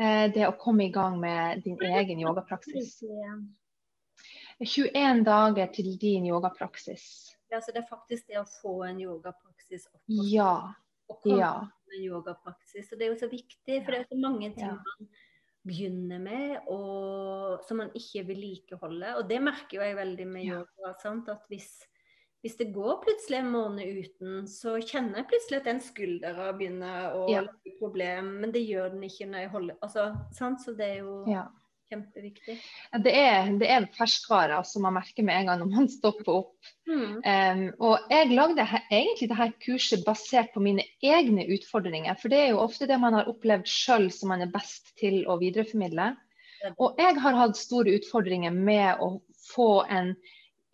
Eh, 0.00 0.30
det 0.32 0.46
å 0.46 0.56
komme 0.56 0.86
i 0.86 0.92
gang 0.94 1.18
med 1.20 1.64
din 1.64 1.80
egen 1.82 2.22
yogapraksis. 2.22 3.00
21 4.60 5.24
dager 5.26 5.72
til 5.74 5.90
din 5.98 6.28
yogapraksis. 6.30 7.34
Ja, 7.50 7.58
så 7.60 7.74
det 7.74 7.82
er 7.82 7.90
faktisk 7.90 8.28
det 8.30 8.38
å 8.38 8.46
få 8.46 8.76
en 8.86 9.00
yogapraksis 9.02 9.88
opp 9.90 10.02
Ja. 10.06 10.74
og 11.10 11.20
komme 11.24 11.40
ja. 11.40 11.54
med 11.88 11.98
en 11.98 12.06
yogapraksis. 12.06 12.92
Og 12.92 12.98
det 12.98 13.06
er 13.06 13.12
jo 13.12 13.18
så 13.18 13.28
viktig, 13.28 13.82
for 13.82 13.90
det 13.90 14.00
er 14.00 14.08
så 14.12 14.20
mange 14.20 14.52
ting 14.54 14.70
man 14.70 15.10
begynner 15.66 16.20
med 16.22 16.68
og 16.72 17.60
som 17.66 17.80
man 17.82 17.90
ikke 17.94 18.22
vedlikeholder. 18.30 19.18
Og 19.20 19.28
det 19.28 19.40
merker 19.44 19.78
jo 19.78 19.84
jeg 19.84 19.96
veldig 19.98 20.26
med 20.30 20.46
yoga. 20.48 20.92
Sant? 21.02 21.28
At 21.28 21.44
hvis, 21.52 21.68
hvis 22.40 22.56
det 22.56 22.70
går 22.74 23.02
plutselig 23.04 23.38
en 23.42 23.52
måned 23.52 24.00
uten, 24.00 24.46
så 24.48 24.78
kjenner 24.80 25.20
jeg 25.20 25.28
plutselig 25.32 25.60
at 25.60 25.68
den 25.68 25.80
skuldra 25.84 26.50
begynner 26.56 27.16
å 27.18 27.26
Ja. 27.30 27.42
lage 27.42 27.74
problem, 27.78 28.40
men 28.40 28.52
det 28.52 28.64
gjør 28.66 28.94
den 28.94 29.02
ikke 29.04 29.28
når 29.28 29.38
jeg 29.44 29.50
holder 29.50 29.76
altså, 29.82 30.06
sant? 30.32 30.60
Så 30.64 30.72
det 30.76 30.86
er 30.96 30.98
jo 31.04 31.24
ja. 31.28 31.46
Kjempeviktig. 31.90 32.56
Det 33.04 33.12
er, 33.16 33.50
det 33.58 33.68
er 33.70 33.86
ferskvare 33.96 34.60
som 34.66 34.84
man 34.86 34.96
merker 34.98 35.26
med 35.26 35.40
en 35.40 35.50
gang 35.50 35.60
når 35.62 35.70
man 35.74 35.90
stopper 35.98 36.32
opp. 36.38 36.72
Mm. 36.88 37.20
Um, 37.20 37.62
og 37.90 38.10
jeg 38.12 38.32
lagde 38.32 38.66
her, 38.72 38.86
egentlig 38.90 39.30
dette 39.30 39.50
kurset 39.66 40.06
basert 40.06 40.52
på 40.54 40.62
mine 40.64 40.86
egne 41.02 41.46
utfordringer. 41.56 42.18
For 42.20 42.32
det 42.32 42.42
er 42.44 42.50
jo 42.52 42.64
ofte 42.64 42.88
det 42.90 42.98
man 43.02 43.18
har 43.18 43.30
opplevd 43.30 43.68
sjøl 43.70 44.10
som 44.14 44.32
man 44.34 44.46
er 44.46 44.52
best 44.52 44.94
til 45.00 45.22
å 45.26 45.38
videreformidle. 45.42 46.12
Og 46.76 46.98
jeg 47.00 47.16
har 47.24 47.38
hatt 47.38 47.56
store 47.56 47.96
utfordringer 47.96 48.52
med 48.52 49.00
å 49.00 49.14
få 49.54 49.86
en, 49.88 50.12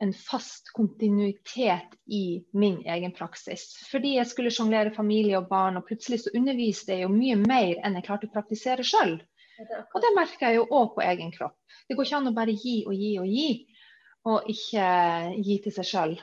en 0.02 0.12
fast 0.18 0.72
kontinuitet 0.74 1.94
i 2.10 2.42
min 2.58 2.80
egen 2.90 3.14
praksis. 3.14 3.68
Fordi 3.92 4.16
jeg 4.16 4.28
skulle 4.32 4.52
sjonglere 4.54 4.94
familie 4.96 5.38
og 5.38 5.46
barn, 5.52 5.78
og 5.78 5.86
plutselig 5.86 6.24
så 6.24 6.34
underviste 6.34 6.96
jeg 6.96 7.06
jo 7.06 7.12
mye 7.14 7.38
mer 7.44 7.78
enn 7.86 8.00
jeg 8.00 8.08
klarte 8.08 8.28
å 8.28 8.34
praktisere 8.34 8.86
sjøl. 8.86 9.20
Og 9.94 10.00
det 10.04 10.12
merker 10.16 10.48
jeg 10.50 10.58
jo 10.60 10.66
òg 10.70 10.94
på 10.96 11.04
egen 11.06 11.32
kropp. 11.34 11.56
Det 11.88 11.96
går 11.96 12.04
ikke 12.08 12.16
an 12.20 12.30
å 12.30 12.36
bare 12.36 12.54
gi 12.56 12.76
og 12.86 12.94
gi 12.94 13.12
og 13.22 13.26
gi, 13.30 13.50
og 14.26 14.48
ikke 14.52 14.86
gi 15.46 15.58
til 15.64 15.72
seg 15.72 15.88
sjøl. 15.90 16.16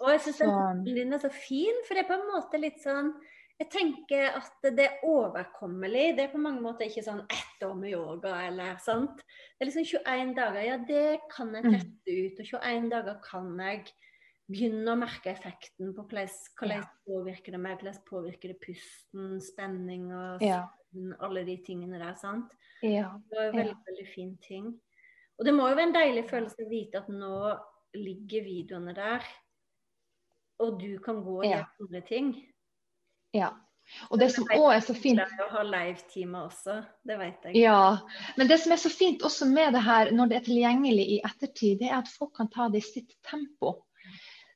Og 0.00 0.08
jeg 0.14 0.20
syns 0.24 0.38
den 0.40 0.84
din 0.86 1.12
er 1.12 1.20
så 1.20 1.30
fin, 1.34 1.82
for 1.86 1.94
det 1.94 2.04
er 2.04 2.08
på 2.08 2.16
en 2.16 2.30
måte 2.32 2.60
litt 2.60 2.80
sånn 2.82 3.12
Jeg 3.60 3.68
tenker 3.74 4.36
at 4.38 4.62
det 4.72 4.86
er 4.86 5.02
overkommelig. 5.04 6.14
Det 6.16 6.22
er 6.24 6.30
på 6.32 6.38
mange 6.40 6.62
måter 6.64 6.86
ikke 6.88 7.02
sånn 7.04 7.26
ett 7.28 7.64
år 7.66 7.74
med 7.76 7.90
yoga 7.92 8.30
eller 8.46 8.78
sant. 8.80 9.18
Det 9.20 9.66
er 9.66 9.68
liksom 9.68 9.84
21 10.00 10.30
dager. 10.38 10.62
Ja, 10.64 10.78
det 10.78 11.20
kan 11.28 11.52
jeg 11.52 11.66
tette 11.66 11.82
teste 11.82 12.14
ut. 12.16 12.40
Og 12.40 12.46
21 12.64 12.88
dager 12.88 13.18
kan 13.20 13.50
jeg 13.60 13.82
begynne 14.48 14.94
å 14.94 14.96
merke 14.96 15.28
effekten 15.34 15.92
på 15.92 16.06
hvordan, 16.08 16.32
hvordan 16.56 16.80
Ja. 16.80 16.88
påvirker 17.04 17.52
det 17.52 17.60
meg, 17.60 17.76
hvordan 17.82 18.00
påvirker 18.08 18.48
det 18.54 18.60
pusten, 18.64 19.36
spenning 19.44 20.08
og 20.08 20.40
Ja. 20.40 20.62
Søvn, 20.92 21.14
alle 21.20 21.44
de 21.46 21.56
tingene 21.66 21.98
der. 21.98 22.14
sant? 22.14 22.50
Ja. 22.82 23.10
Det 23.30 23.36
var 23.38 23.44
en 23.48 23.54
Ja. 23.54 23.62
veldig, 23.62 23.76
veldig 23.86 24.08
fin 24.14 24.36
ting. 24.48 24.80
Og 25.38 25.44
det 25.46 25.54
må 25.54 25.68
jo 25.68 25.74
være 25.74 25.88
en 25.88 25.94
deilig 25.94 26.30
følelse 26.30 26.56
å 26.66 26.70
vite 26.70 26.98
at 26.98 27.08
nå 27.08 27.58
ligger 27.94 28.44
videoene 28.44 28.94
der, 28.94 29.20
og 30.58 30.80
du 30.80 30.98
kan 30.98 31.22
gå 31.24 31.38
og 31.38 31.44
Ja. 31.44 31.56
gjøre 31.56 31.66
andre 31.80 32.00
ting. 32.06 32.46
ja. 33.34 33.50
Og 34.10 34.18
det 34.20 34.30
som 34.32 34.44
òg 34.44 34.72
er 34.76 34.80
så 34.80 34.94
fint 34.94 35.18
å 35.18 35.48
ha 35.50 35.62
live-timer 35.62 36.46
også, 36.48 36.86
det 37.04 37.18
vet 37.18 37.42
jeg. 37.44 37.56
Ja, 37.56 37.98
men 38.36 38.46
det 38.46 38.60
som 38.60 38.72
er 38.72 38.76
så 38.76 38.88
fint 38.88 39.20
også 39.22 39.46
med 39.52 39.72
det 39.72 39.82
her, 39.82 40.10
når 40.12 40.28
det 40.28 40.36
er 40.36 40.44
tilgjengelig 40.44 41.06
i 41.08 41.20
ettertid, 41.24 41.78
det 41.80 41.88
er 41.90 41.98
at 41.98 42.08
folk 42.18 42.32
kan 42.36 42.48
ta 42.48 42.68
det 42.68 42.76
i 42.84 42.86
sitt 42.86 43.16
tempo. 43.24 43.82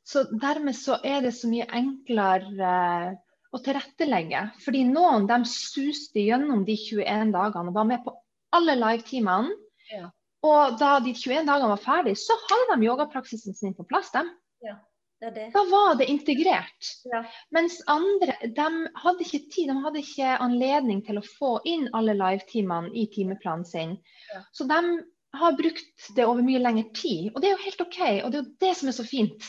Så 0.05 0.25
dermed 0.41 0.75
så 0.75 1.00
er 1.03 1.21
det 1.23 1.33
så 1.35 1.49
mye 1.49 1.67
enklere 1.67 3.09
eh, 3.11 3.17
å 3.55 3.61
tilrettelegge. 3.63 4.43
Fordi 4.65 4.83
noen 4.89 5.29
de 5.31 5.41
suste 5.49 6.25
gjennom 6.25 6.65
de 6.67 6.77
21 6.81 7.35
dagene 7.35 7.71
og 7.71 7.79
var 7.79 7.89
med 7.89 8.03
på 8.05 8.15
alle 8.55 8.77
live-timene. 8.79 9.55
Ja. 9.93 10.09
Og 10.45 10.77
da 10.81 10.99
de 11.05 11.15
21 11.17 11.47
dagene 11.49 11.71
var 11.73 11.81
ferdig, 11.81 12.17
så 12.21 12.37
hadde 12.49 12.75
de 12.75 12.89
yogapraksisen 12.89 13.57
sin 13.57 13.77
på 13.77 13.87
plass. 13.89 14.11
dem. 14.15 14.29
Det 15.25 15.31
er 15.31 15.35
det. 15.35 15.47
Da 15.55 15.63
var 15.71 15.95
det 15.97 16.11
integrert. 16.11 16.91
Ja. 17.09 17.23
Mens 17.55 17.79
andre 17.89 18.35
de 18.43 18.69
hadde 19.01 19.25
ikke 19.25 19.47
tid, 19.55 19.71
de 19.71 19.77
hadde 19.81 20.03
ikke 20.03 20.37
anledning 20.43 21.01
til 21.07 21.21
å 21.21 21.25
få 21.25 21.57
inn 21.65 21.87
alle 21.97 22.17
live-timene 22.19 22.93
i 22.93 23.07
timeplanen 23.15 23.65
sin. 23.69 23.97
Ja. 24.35 24.43
Så 24.53 24.67
de 24.69 24.81
har 25.35 25.57
brukt 25.59 26.11
det 26.17 26.27
over 26.27 26.45
mye 26.47 26.61
lengre 26.63 26.91
tid. 26.95 27.31
Og 27.33 27.41
det 27.41 27.51
er 27.51 27.57
jo 27.57 27.65
helt 27.65 27.85
OK. 27.87 28.01
Og 28.25 28.33
det 28.33 28.41
er 28.41 28.43
jo 28.43 28.57
det 28.67 28.75
som 28.79 28.91
er 28.91 28.99
så 28.99 29.07
fint. 29.09 29.49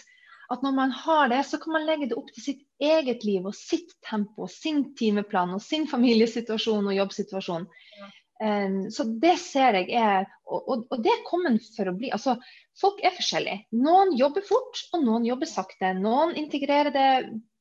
At 0.54 0.66
når 0.66 0.76
man 0.78 0.92
har 0.94 1.30
det, 1.32 1.42
så 1.50 1.58
kan 1.62 1.74
man 1.74 1.88
legge 1.88 2.10
det 2.12 2.18
opp 2.20 2.30
til 2.34 2.44
sitt 2.44 2.62
eget 2.82 3.24
liv 3.26 3.48
og 3.48 3.56
sitt 3.58 3.96
tempo, 4.06 4.50
sin 4.52 4.92
timeplan 4.98 5.56
og 5.56 5.64
sin 5.64 5.88
familiesituasjon 5.90 6.92
og 6.92 6.98
jobbsituasjon. 7.00 7.66
Ja. 8.00 8.12
Um, 8.36 8.82
så 8.92 9.06
det 9.24 9.38
ser 9.40 9.78
jeg 9.80 9.94
er 9.96 10.26
Og, 10.44 10.60
og, 10.68 10.82
og 10.92 11.00
det 11.02 11.08
er 11.08 11.22
kommet 11.26 11.64
for 11.74 11.90
å 11.90 11.96
bli. 11.98 12.12
Altså, 12.14 12.36
folk 12.78 13.00
er 13.02 13.16
forskjellige. 13.16 13.64
Noen 13.82 14.12
jobber 14.14 14.44
fort, 14.46 14.82
og 14.94 15.02
noen 15.02 15.26
jobber 15.26 15.50
sakte. 15.50 15.90
Noen 15.98 16.36
integrerer 16.38 16.94
det 16.94 17.08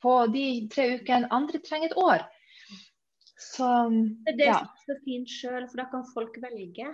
på 0.04 0.18
de 0.34 0.44
tre 0.68 0.90
ukene, 0.98 1.30
andre 1.32 1.62
trenger 1.64 1.88
et 1.88 1.96
år. 1.96 2.26
Så 3.40 3.70
Det 4.26 4.34
er 4.34 4.36
det 4.36 4.50
ja. 4.50 4.58
som 4.58 4.68
er 4.68 4.90
så 4.90 4.98
fint 5.06 5.32
sjøl, 5.32 5.64
for 5.70 5.80
da 5.80 5.88
kan 5.94 6.04
folk 6.12 6.36
velge. 6.42 6.90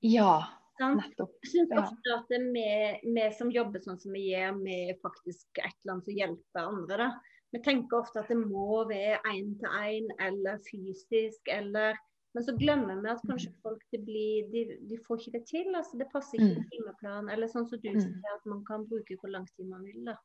Ja? 0.00 0.32
Nettopp. 0.80 1.30
Jeg 1.44 1.50
syns 1.52 1.70
Ja. 1.70 1.82
ofte 1.82 2.14
at 2.18 2.28
vi 2.28 3.30
som 3.32 3.50
jobber 3.50 3.78
sånn 3.80 4.00
som 4.00 4.12
vi 4.12 4.30
gjør, 4.32 4.56
med 4.62 4.96
faktisk 5.00 5.46
et 5.58 5.74
eller 5.84 5.92
annet 5.94 6.04
som 6.04 6.14
hjelper 6.14 6.60
andre, 6.68 6.96
da. 6.96 7.10
Vi 7.52 7.60
tenker 7.62 8.00
ofte 8.02 8.18
at 8.20 8.28
det 8.28 8.36
må 8.36 8.84
være 8.88 9.20
én 9.30 9.58
til 9.58 9.68
én 9.68 10.08
eller 10.18 10.58
fysisk 10.58 11.40
eller 11.48 11.94
Men 12.34 12.42
så 12.42 12.58
glemmer 12.58 13.00
vi 13.00 13.08
at 13.10 13.20
kanskje 13.22 13.52
folk 13.62 13.80
det 13.92 14.04
blir, 14.04 14.50
de, 14.50 14.76
de 14.88 14.96
får 15.06 15.18
ikke 15.20 15.32
det 15.38 15.46
til. 15.46 15.72
altså 15.72 15.96
Det 15.96 16.08
passer 16.10 16.34
ikke 16.36 16.50
Mm. 16.50 16.56
med 16.58 16.70
timeplan. 16.72 17.30
Eller 17.30 17.46
sånn 17.46 17.68
som 17.68 17.78
du 17.78 17.88
Mm. 17.90 18.00
sier, 18.00 18.34
at 18.34 18.44
man 18.44 18.64
kan 18.64 18.84
bruke 18.88 19.16
hvor 19.20 19.30
lang 19.30 19.46
tid 19.56 19.66
man 19.68 19.84
vil. 19.84 20.04
da. 20.04 20.16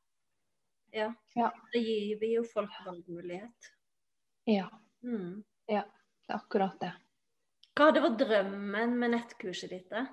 Ja. 0.92 1.14
Ja. 1.36 1.52
Da 1.72 1.80
gir 1.80 2.18
vi 2.20 2.34
jo 2.34 2.42
folk 2.44 2.72
valgmulighet. 2.84 3.54
Ja, 4.48 4.70
Mm. 5.04 5.44
det 5.68 5.76
er 5.76 5.86
akkurat 6.32 6.80
det. 6.80 6.94
Hva 7.78 7.92
hadde 7.92 8.02
vært 8.02 8.18
drømmen 8.18 8.98
med 8.98 9.12
nettkurset 9.12 9.70
ditt? 9.70 9.90
da? 9.92 10.08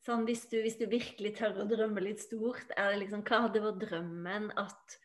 Sånn, 0.00 0.24
hvis, 0.24 0.46
du, 0.48 0.56
hvis 0.64 0.78
du 0.80 0.86
virkelig 0.88 1.34
tør 1.36 1.58
å 1.60 1.68
drømme 1.68 2.00
litt 2.00 2.22
stort, 2.22 2.70
er 2.76 2.94
det 2.94 3.02
liksom, 3.02 3.24
hva 3.26 3.42
hadde 3.46 3.60
vært 3.66 3.82
drømmen 3.84 4.48
at 4.60 4.96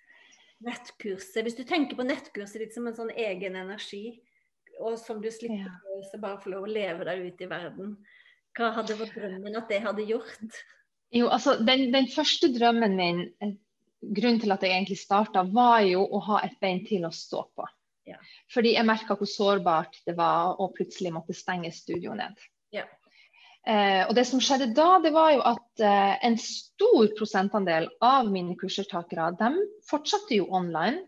nettkurset 0.65 1.43
Hvis 1.43 1.57
du 1.57 1.65
tenker 1.67 1.97
på 1.99 2.05
nettkurset 2.07 2.61
ditt 2.63 2.73
som 2.73 2.87
en 2.87 2.95
sånn 2.95 3.11
egen 3.11 3.57
energi, 3.59 4.21
og 4.79 4.95
som 4.99 5.19
du 5.21 5.27
slipper 5.31 5.67
Ja. 5.67 5.73
å 5.91 5.99
så 6.07 6.19
bare 6.19 6.39
få 6.39 6.53
lov 6.53 6.63
å 6.63 6.71
leve 6.71 7.03
der 7.07 7.19
ute 7.25 7.43
i 7.43 7.51
verden, 7.51 7.97
hva 8.55 8.71
hadde 8.71 8.95
vært 8.95 9.15
drømmen 9.19 9.59
at 9.59 9.69
det 9.69 9.81
hadde 9.83 10.07
gjort? 10.07 10.63
Jo, 11.11 11.27
altså, 11.27 11.57
den, 11.63 11.89
den 11.91 12.07
første 12.11 12.49
drømmen 12.55 12.95
min, 12.95 13.21
eh, 13.43 13.55
grunnen 14.15 14.39
til 14.41 14.51
at 14.55 14.63
jeg 14.63 14.71
egentlig 14.71 14.99
starta, 14.99 15.43
var 15.43 15.81
jo 15.85 16.05
å 16.07 16.21
ha 16.31 16.41
et 16.47 16.55
bein 16.63 16.85
til 16.87 17.05
å 17.07 17.11
stå 17.13 17.43
på. 17.55 17.67
Ja. 18.07 18.17
Fordi 18.53 18.75
jeg 18.75 18.87
merka 18.87 19.17
hvor 19.17 19.29
sårbart 19.29 19.99
det 20.07 20.15
var 20.17 20.59
å 20.61 20.69
plutselig 20.75 21.11
måtte 21.15 21.35
stenge 21.35 21.71
studioet 21.73 22.19
ned. 22.21 22.43
Ja. 22.75 22.85
Eh, 23.65 24.03
og 24.05 24.13
det 24.13 24.27
som 24.29 24.41
skjedde 24.43 24.69
da, 24.77 24.99
det 25.01 25.11
var 25.15 25.31
jo 25.33 25.41
at 25.49 25.81
eh, 25.81 26.13
en 26.27 26.37
stor 26.37 27.09
prosentandel 27.17 27.87
av 28.05 28.29
mine 28.29 28.53
kursdeltakere, 28.59 29.31
de 29.39 29.65
fortsatte 29.89 30.37
jo 30.37 30.45
online. 30.53 31.01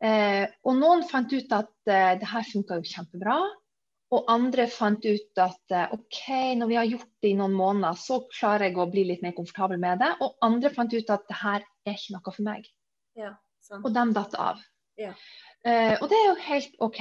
Eh, 0.00 0.46
og 0.64 0.76
noen 0.76 1.02
fant 1.08 1.32
ut 1.32 1.52
at 1.52 1.72
eh, 1.92 2.14
det 2.20 2.28
her 2.28 2.46
funka 2.48 2.80
jo 2.80 2.92
kjempebra. 2.92 3.38
Og 4.10 4.26
andre 4.32 4.64
fant 4.66 5.04
ut 5.06 5.40
at 5.40 5.74
eh, 5.76 5.92
OK, 5.94 6.22
når 6.58 6.70
vi 6.70 6.78
har 6.80 6.88
gjort 6.88 7.10
det 7.22 7.30
i 7.30 7.38
noen 7.38 7.54
måneder, 7.56 7.98
så 8.00 8.22
klarer 8.32 8.68
jeg 8.68 8.80
å 8.80 8.88
bli 8.90 9.06
litt 9.12 9.22
mer 9.24 9.36
komfortabel 9.36 9.80
med 9.80 10.02
det. 10.02 10.10
Og 10.24 10.36
andre 10.44 10.72
fant 10.74 10.92
ut 10.92 11.14
at 11.14 11.28
det 11.28 11.38
her 11.42 11.64
er 11.86 11.96
ikke 11.96 12.16
noe 12.16 12.34
for 12.34 12.48
meg. 12.48 12.66
Ja, 13.18 13.36
sant. 13.64 13.84
Og 13.84 13.94
de 13.94 14.04
datt 14.16 14.36
av. 14.40 14.60
Ja. 15.00 15.14
Eh, 15.60 15.92
og 16.00 16.06
det 16.08 16.16
er 16.16 16.24
jo 16.24 16.36
helt 16.46 16.76
OK. 16.80 17.00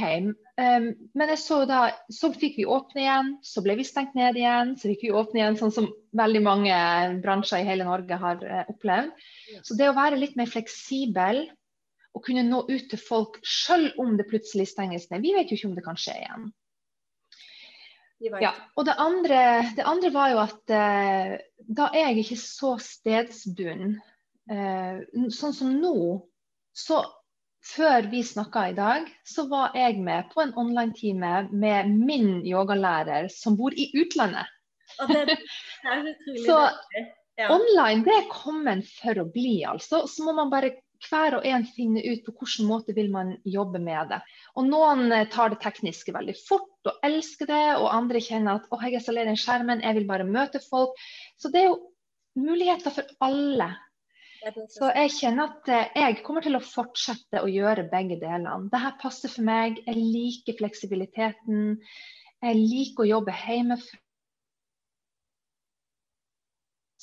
Um, 0.60 0.88
men 1.16 1.32
så 1.40 1.62
da, 1.70 1.94
så 2.12 2.32
fikk 2.36 2.58
vi 2.60 2.68
åpne 2.68 3.04
igjen, 3.06 3.30
så 3.46 3.64
ble 3.64 3.78
vi 3.80 3.86
stengt 3.88 4.18
ned 4.20 4.36
igjen. 4.40 4.74
Så 4.76 4.92
fikk 4.92 5.06
vi 5.06 5.14
åpne 5.16 5.40
igjen, 5.40 5.60
sånn 5.62 5.76
som 5.76 5.88
veldig 6.20 6.42
mange 6.44 6.80
bransjer 7.24 7.64
i 7.64 7.70
hele 7.70 7.88
Norge 7.88 8.20
har 8.20 8.44
uh, 8.44 8.66
opplevd. 8.68 9.14
Ja. 9.54 9.64
Så 9.64 9.80
det 9.80 9.88
å 9.88 9.96
være 9.98 10.20
litt 10.20 10.36
mer 10.40 10.52
fleksibel 10.52 11.46
og 12.18 12.26
kunne 12.26 12.44
nå 12.44 12.66
ut 12.68 12.90
til 12.92 13.00
folk 13.00 13.38
selv 13.48 13.96
om 14.02 14.18
det 14.20 14.28
plutselig 14.28 14.68
stenges 14.74 15.08
ned. 15.12 15.24
Vi 15.24 15.36
vet 15.38 15.52
jo 15.52 15.60
ikke 15.60 15.70
om 15.70 15.78
det 15.78 15.86
kan 15.86 16.00
skje 16.00 16.18
igjen. 16.20 16.50
Ja, 18.20 18.52
og 18.76 18.84
det 18.84 18.98
andre, 19.00 19.42
det 19.78 19.86
andre, 19.88 20.10
var 20.12 20.34
jo 20.34 20.42
at 20.42 20.74
uh, 20.76 21.38
da 21.64 21.86
er 21.94 22.10
jeg 22.10 22.26
ikke 22.26 22.42
så 22.42 22.76
stedsbunden. 22.84 24.00
Sånn 24.50 25.54
som 25.54 25.76
nå, 25.78 25.94
så 26.74 27.04
før 27.76 28.10
vi 28.12 28.24
snakka 28.26 28.66
i 28.70 28.76
dag, 28.78 29.08
så 29.28 29.46
var 29.52 29.76
jeg 29.78 30.00
med 30.04 30.30
på 30.34 30.44
en 30.44 30.54
online-time 30.58 31.50
med 31.52 31.90
min 31.94 32.40
yogalærer 32.48 33.30
som 33.34 33.58
bor 33.60 33.76
i 33.76 33.90
utlandet. 33.98 34.50
Det, 35.08 35.26
det 35.30 35.38
så 36.48 36.60
ja. 37.40 37.50
online 37.54 38.04
det 38.06 38.16
er 38.16 38.30
kommet 38.32 38.88
for 39.00 39.22
å 39.22 39.28
bli, 39.32 39.62
altså. 39.68 40.06
Så 40.10 40.26
må 40.26 40.36
man 40.38 40.52
bare 40.54 40.76
hver 41.08 41.38
og 41.38 41.46
en 41.48 41.64
finne 41.64 42.02
ut 42.04 42.26
på 42.26 42.34
hvilken 42.36 42.68
måte 42.68 42.96
vil 42.98 43.12
man 43.14 43.36
jobbe 43.48 43.80
med 43.80 44.12
det. 44.12 44.20
Og 44.60 44.68
Noen 44.68 45.08
eh, 45.16 45.28
tar 45.32 45.54
det 45.54 45.62
tekniske 45.64 46.14
veldig 46.16 46.36
fort 46.42 46.90
og 46.90 47.06
elsker 47.08 47.48
det, 47.48 47.66
og 47.80 47.94
andre 47.94 48.22
kjenner 48.24 48.60
at 48.60 48.68
å, 48.68 48.82
jeg 48.84 49.00
er 49.00 49.06
så 49.06 49.16
lei 49.16 49.28
den 49.30 49.40
skjermen, 49.40 49.84
jeg 49.86 50.00
vil 50.00 50.10
bare 50.10 50.28
møte 50.28 50.62
folk. 50.66 51.00
Så 51.40 51.54
det 51.54 51.64
er 51.64 51.72
jo 51.72 51.80
muligheter 52.40 52.94
for 52.94 53.08
alle 53.24 53.72
så 54.72 54.90
jeg 54.96 55.12
kjenner 55.18 55.50
at 55.52 55.70
eh, 55.74 55.98
jeg 56.00 56.22
kommer 56.26 56.46
til 56.46 56.56
å 56.58 56.64
fortsette 56.64 57.42
å 57.44 57.50
gjøre 57.52 57.90
begge 57.92 58.20
delene. 58.22 58.70
Dette 58.72 58.94
passer 59.02 59.32
for 59.32 59.46
meg. 59.48 59.82
Jeg 59.86 59.98
liker 60.00 60.58
fleksibiliteten. 60.60 61.76
Jeg 62.40 62.60
liker 62.60 63.04
å 63.04 63.12
jobbe 63.18 63.36
hjemmefra 63.36 64.00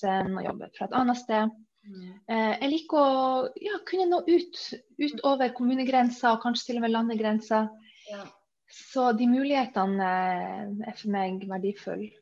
og 0.04 0.42
jobbe 0.44 0.68
fra 0.76 0.86
et 0.86 0.96
annet 0.96 1.16
sted. 1.16 1.52
Mm. 1.86 2.08
Eh, 2.28 2.54
jeg 2.60 2.70
liker 2.72 2.98
å 2.98 3.46
ja, 3.62 3.78
kunne 3.88 4.08
nå 4.10 4.18
ut 4.26 4.58
utover 5.00 5.54
kommunegrenser 5.56 6.34
og 6.34 6.42
kanskje 6.42 6.70
til 6.70 6.80
og 6.80 6.86
med 6.86 6.92
landegrenser. 6.92 7.70
Ja. 8.10 8.24
Så 8.66 9.12
de 9.16 9.28
mulighetene 9.30 10.10
eh, 10.10 10.88
er 10.90 10.98
for 10.98 11.12
meg 11.14 11.44
verdifulle. 11.48 12.12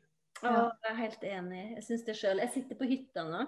Ja. 0.43 0.69
jeg 0.83 0.91
er 0.91 0.99
helt 0.99 1.23
enig. 1.25 1.63
Jeg 1.77 1.85
syns 1.87 2.03
det 2.05 2.17
sjøl. 2.19 2.41
Jeg 2.43 2.53
sitter 2.53 2.79
på 2.79 2.87
hytta 2.89 3.25
nå. 3.27 3.45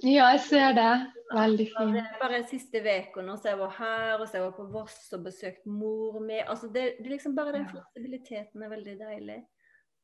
Ja, 0.00 0.30
jeg 0.32 0.40
ser 0.46 0.74
det. 0.78 0.92
Veldig 1.30 1.66
fint. 1.70 1.96
Ja, 1.98 2.06
bare 2.18 2.40
siste 2.48 2.80
uka 2.80 3.22
så 3.36 3.52
jeg 3.52 3.58
var 3.60 3.74
her, 3.76 4.18
og 4.18 4.26
så 4.26 4.38
jeg 4.38 4.44
var 4.48 4.56
på 4.56 4.66
Voss 4.72 5.12
og 5.14 5.24
besøkt 5.28 5.66
mor 5.66 6.18
mi. 6.24 6.40
Altså, 6.40 6.66
det, 6.66 6.96
det, 6.98 7.10
liksom 7.12 7.36
bare 7.36 7.52
den 7.58 7.68
fleksibiliteten 7.68 8.62
er 8.62 8.72
veldig 8.72 8.96
deilig. 8.98 9.40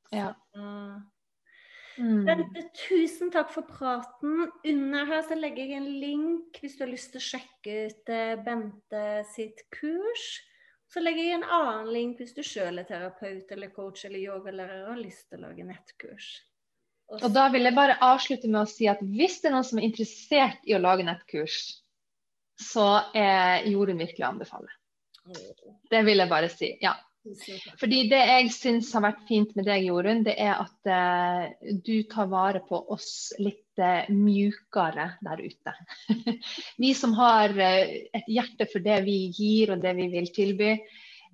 Så, 0.07 0.17
ja. 0.17 0.33
Mm. 1.99 2.27
Bente, 2.27 2.67
tusen 2.77 3.33
takk 3.33 3.51
for 3.55 3.67
praten. 3.67 4.51
Under 4.69 5.09
her 5.09 5.23
så 5.27 5.39
legger 5.39 5.65
jeg 5.65 5.81
en 5.81 5.93
link 6.03 6.61
hvis 6.61 6.77
du 6.77 6.85
har 6.85 6.93
lyst 6.93 7.15
til 7.15 7.23
å 7.23 7.29
sjekke 7.31 7.77
ut 7.89 8.13
eh, 8.13 8.35
Bente 8.47 9.07
sitt 9.33 9.65
kurs. 9.75 10.27
Så 10.93 11.03
legger 11.03 11.25
jeg 11.25 11.39
en 11.41 11.49
annen 11.57 11.89
link 11.91 12.21
hvis 12.21 12.37
du 12.37 12.45
sjøl 12.47 12.79
er 12.79 12.87
terapeut 12.87 13.51
eller 13.57 13.73
coach 13.75 14.05
eller 14.07 14.23
yogalærer 14.23 14.85
og 14.85 14.93
har 14.95 15.03
lyst 15.03 15.27
til 15.31 15.41
å 15.41 15.49
lage 15.49 15.67
nettkurs. 15.67 16.29
Og 17.15 17.29
da 17.31 17.47
vil 17.55 17.69
jeg 17.69 17.77
bare 17.77 17.99
avslutte 18.03 18.49
med 18.51 18.65
å 18.65 18.71
si 18.71 18.89
at 18.91 19.03
hvis 19.03 19.39
det 19.43 19.51
er 19.51 19.55
noen 19.55 19.67
som 19.67 19.79
er 19.79 19.87
interessert 19.87 20.65
i 20.67 20.75
å 20.75 20.83
lage 20.83 21.07
nettkurs, 21.07 21.59
så 22.59 22.87
er 23.15 23.67
Jorunn 23.69 24.01
virkelig 24.01 24.25
å 24.25 24.33
anbefale. 24.33 24.73
Det 25.91 26.03
vil 26.07 26.23
jeg 26.23 26.33
bare 26.33 26.51
si. 26.53 26.73
ja. 26.83 26.97
Fordi 27.81 28.05
det 28.11 28.21
jeg 28.21 28.51
syns 28.55 28.93
har 28.95 29.03
vært 29.03 29.25
fint 29.27 29.55
med 29.59 29.67
deg, 29.67 29.89
Jorunn, 29.89 30.23
det 30.27 30.37
er 30.39 30.61
at 30.63 30.91
uh, 30.91 31.73
du 31.83 32.05
tar 32.11 32.29
vare 32.31 32.61
på 32.69 32.79
oss 32.95 33.33
litt 33.43 33.83
uh, 33.83 34.07
mjukere 34.13 35.09
der 35.27 35.43
ute. 35.43 35.75
vi 36.83 36.93
som 36.95 37.17
har 37.19 37.51
uh, 37.51 37.83
et 38.15 38.31
hjerte 38.31 38.69
for 38.71 38.85
det 38.85 39.01
vi 39.09 39.19
gir 39.35 39.75
og 39.75 39.83
det 39.83 39.97
vi 39.99 40.07
vil 40.15 40.31
tilby. 40.35 40.77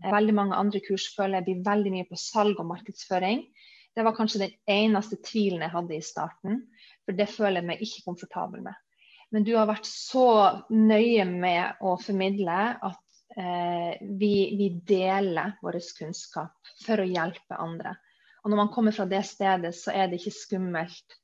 veldig 0.02 0.35
mange 0.35 0.57
andre 0.57 0.81
kurs 0.83 1.11
blir 1.14 1.61
veldig 1.62 1.93
mye 1.93 2.09
på 2.09 2.17
salg 2.19 2.59
og 2.59 2.71
markedsføring. 2.73 3.45
Det 3.95 4.03
var 4.03 4.17
kanskje 4.17 4.47
den 4.47 4.55
eneste 4.71 5.19
tvilen 5.25 5.63
jeg 5.65 5.75
hadde 5.75 5.97
i 5.97 6.05
starten, 6.05 6.63
for 7.05 7.17
det 7.17 7.29
føler 7.29 7.61
jeg 7.61 7.69
meg 7.69 7.83
ikke 7.85 8.05
komfortabel 8.07 8.65
med. 8.65 8.79
Men 9.33 9.45
du 9.45 9.55
har 9.57 9.69
vært 9.69 9.89
så 9.89 10.29
nøye 10.73 11.25
med 11.29 11.81
å 11.85 11.95
formidle 12.01 12.59
at 12.89 13.21
eh, 13.37 14.01
vi, 14.21 14.35
vi, 14.59 14.69
deler 14.88 15.55
vår 15.64 15.79
kunnskap 15.99 16.73
for 16.85 17.01
å 17.01 17.09
hjelpe 17.09 17.61
andre. 17.61 17.95
Og 18.43 18.53
når 18.53 18.61
man 18.64 18.73
kommer 18.75 18.97
fra 18.97 19.07
det 19.09 19.23
stedet, 19.29 19.73
så 19.77 19.95
er 19.95 20.09
det 20.09 20.21
ikke 20.21 20.35
skummelt 20.37 21.16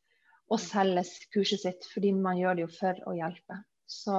å 0.49 0.57
selge 0.61 1.05
kurset 1.35 1.64
sitt, 1.64 1.88
fordi 1.92 2.14
man 2.16 2.40
gjør 2.40 2.57
det 2.57 2.64
jo 2.64 2.71
for 2.79 3.03
å 3.11 3.16
hjelpe. 3.16 3.61
Så 3.88 4.16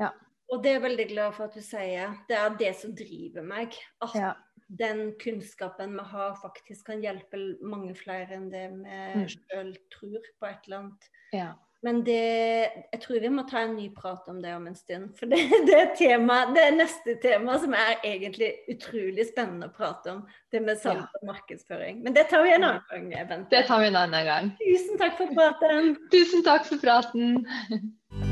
ja. 0.00 0.12
Og 0.52 0.60
det 0.64 0.70
er 0.70 0.78
jeg 0.78 0.86
veldig 0.86 1.08
glad 1.12 1.36
for 1.36 1.48
at 1.48 1.56
du 1.56 1.64
sier. 1.64 2.16
Det 2.28 2.36
er 2.36 2.56
det 2.60 2.72
som 2.80 2.96
driver 2.96 3.44
meg. 3.44 3.76
At 4.04 4.16
ja 4.16 4.32
den 4.78 5.12
kunnskapen 5.20 5.96
vi 5.98 6.06
har, 6.12 6.38
faktisk 6.42 6.86
kan 6.86 7.02
hjelpe 7.04 7.40
mange 7.60 7.94
flere 7.98 8.38
enn 8.38 8.48
det 8.52 8.64
vi 8.72 9.02
mm. 9.18 9.28
sjøl 9.34 9.74
tror 9.92 10.32
på 10.40 10.48
et 10.48 10.66
eller 10.66 10.78
annet. 10.78 11.12
Ja. 11.36 11.50
Men 11.82 12.04
det, 12.06 12.14
jeg 12.92 13.00
tror 13.02 13.18
vi 13.24 13.30
må 13.34 13.42
ta 13.50 13.64
en 13.66 13.74
ny 13.74 13.88
prat 13.94 14.28
om 14.30 14.38
det 14.42 14.52
om 14.54 14.68
en 14.70 14.76
stund. 14.78 15.10
For 15.18 15.26
det, 15.26 15.40
det, 15.68 15.78
er, 15.80 15.88
tema, 15.98 16.38
det 16.54 16.66
er 16.68 16.76
neste 16.76 17.16
tema 17.22 17.56
som 17.62 17.74
er 17.74 17.96
egentlig 18.06 18.52
utrolig 18.70 19.26
spennende 19.32 19.66
å 19.66 19.74
prate 19.74 20.14
om. 20.14 20.20
Det 20.54 20.62
med 20.62 20.78
salg 20.78 21.02
og 21.02 21.26
markedsføring. 21.32 22.04
Men 22.06 22.14
det 22.14 22.28
tar 22.30 22.46
vi 22.46 22.54
en 22.54 22.68
annen 22.70 23.10
gang. 23.10 23.26
Bente. 23.32 23.50
Det 23.56 23.64
tar 23.66 23.82
vi 23.82 23.90
en 23.90 23.98
annen 23.98 24.28
gang. 24.30 24.52
Tusen 24.62 25.02
takk 25.02 25.18
for 25.18 25.34
praten. 25.34 25.96
Tusen 26.14 26.46
takk 26.46 26.70
for 26.70 26.86
praten. 26.86 27.42